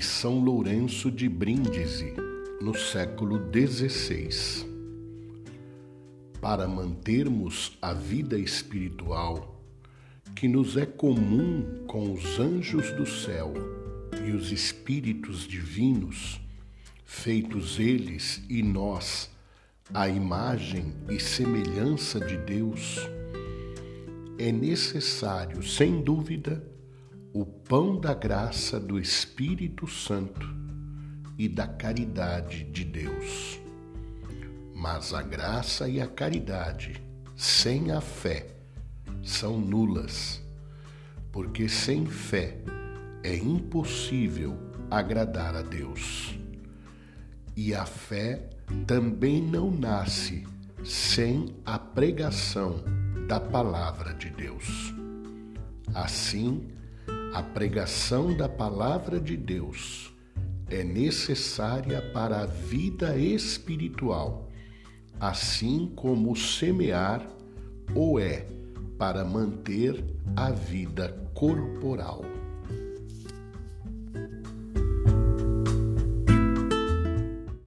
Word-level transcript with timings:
São 0.00 0.40
Lourenço 0.40 1.10
de 1.10 1.28
Brindisi, 1.28 2.14
no 2.60 2.76
século 2.76 3.38
XVI. 3.38 4.66
Para 6.40 6.66
mantermos 6.66 7.76
a 7.80 7.92
vida 7.92 8.38
espiritual, 8.38 9.60
que 10.34 10.48
nos 10.48 10.76
é 10.76 10.86
comum 10.86 11.84
com 11.86 12.12
os 12.12 12.38
anjos 12.38 12.92
do 12.92 13.06
céu 13.06 13.52
e 14.26 14.32
os 14.32 14.52
espíritos 14.52 15.46
divinos, 15.46 16.40
feitos 17.04 17.78
eles 17.78 18.42
e 18.48 18.62
nós 18.62 19.30
a 19.94 20.08
imagem 20.08 20.92
e 21.08 21.20
semelhança 21.20 22.18
de 22.18 22.36
Deus, 22.38 22.98
é 24.38 24.50
necessário, 24.50 25.62
sem 25.62 26.02
dúvida, 26.02 26.62
o 27.38 27.44
pão 27.44 28.00
da 28.00 28.14
graça 28.14 28.80
do 28.80 28.98
Espírito 28.98 29.86
Santo 29.86 30.48
e 31.36 31.46
da 31.46 31.66
caridade 31.66 32.64
de 32.64 32.82
Deus. 32.82 33.60
Mas 34.74 35.12
a 35.12 35.20
graça 35.20 35.86
e 35.86 36.00
a 36.00 36.06
caridade, 36.06 36.94
sem 37.36 37.92
a 37.92 38.00
fé, 38.00 38.56
são 39.22 39.60
nulas, 39.60 40.42
porque 41.30 41.68
sem 41.68 42.06
fé 42.06 42.56
é 43.22 43.36
impossível 43.36 44.56
agradar 44.90 45.54
a 45.56 45.60
Deus. 45.60 46.38
E 47.54 47.74
a 47.74 47.84
fé 47.84 48.48
também 48.86 49.42
não 49.42 49.70
nasce 49.70 50.42
sem 50.82 51.54
a 51.66 51.78
pregação 51.78 52.82
da 53.28 53.38
palavra 53.38 54.14
de 54.14 54.30
Deus. 54.30 54.94
Assim, 55.94 56.74
a 57.36 57.42
pregação 57.42 58.34
da 58.34 58.48
palavra 58.48 59.20
de 59.20 59.36
Deus 59.36 60.10
é 60.70 60.82
necessária 60.82 62.00
para 62.00 62.40
a 62.40 62.46
vida 62.46 63.14
espiritual, 63.18 64.48
assim 65.20 65.92
como 65.94 66.34
semear 66.34 67.28
o 67.94 68.18
é 68.18 68.46
para 68.96 69.22
manter 69.22 70.02
a 70.34 70.50
vida 70.50 71.14
corporal. 71.34 72.24